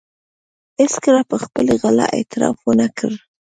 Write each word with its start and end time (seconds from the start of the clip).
هېڅکله 0.81 1.21
پر 1.29 1.37
خپلې 1.45 1.73
غلا 1.81 2.05
اعتراف 2.17 2.57
و 2.65 2.71
نه 2.79 2.87
کړ. 2.97 3.11